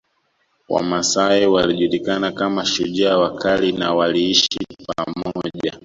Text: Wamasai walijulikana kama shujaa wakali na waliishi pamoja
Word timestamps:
Wamasai 0.69 1.45
walijulikana 1.47 2.31
kama 2.31 2.65
shujaa 2.65 3.17
wakali 3.17 3.71
na 3.71 3.93
waliishi 3.93 4.59
pamoja 4.95 5.79